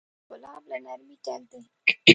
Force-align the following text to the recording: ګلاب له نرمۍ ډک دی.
ګلاب 0.27 0.63
له 0.71 0.77
نرمۍ 0.83 1.15
ډک 1.25 1.41
دی. 1.51 1.61